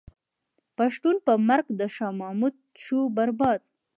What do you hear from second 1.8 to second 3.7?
شاه محمود شو برباد.